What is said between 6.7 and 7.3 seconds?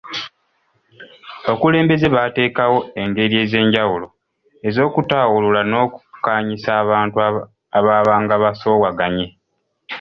abantu